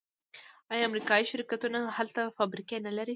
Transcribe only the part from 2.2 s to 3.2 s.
فابریکې نلري؟